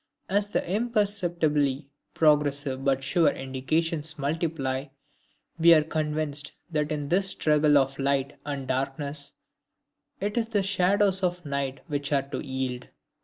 As 0.29 0.47
the 0.47 0.67
imperceptibly 0.67 1.87
progressive 2.15 2.83
but 2.83 3.03
sure 3.03 3.29
indications 3.29 4.17
multiply, 4.17 4.85
we 5.59 5.75
are 5.75 5.83
convinced 5.83 6.53
that 6.71 6.91
in 6.91 7.09
this 7.09 7.29
struggle 7.29 7.77
of 7.77 7.99
light 7.99 8.39
and 8.43 8.67
darkness 8.67 9.35
it 10.19 10.39
is 10.39 10.47
the 10.47 10.63
shadows 10.63 11.21
of 11.21 11.45
night 11.45 11.81
which 11.85 12.11
are 12.11 12.23
to 12.31 12.39
yield. 12.43 12.87